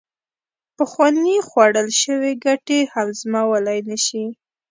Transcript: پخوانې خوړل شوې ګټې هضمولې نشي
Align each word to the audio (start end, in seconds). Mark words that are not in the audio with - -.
پخوانې 0.77 1.37
خوړل 1.47 1.89
شوې 2.01 2.31
ګټې 2.45 2.79
هضمولې 2.93 3.79
نشي 3.89 4.25